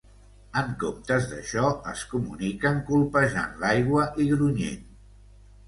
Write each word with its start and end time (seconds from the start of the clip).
En 0.61 0.69
comptes 0.83 1.27
d'això, 1.33 1.65
es 1.91 2.01
comuniquen 2.15 2.81
colpejant 2.89 3.55
l'aigua 3.63 4.09
i 4.27 4.31
grunyint. 4.35 4.85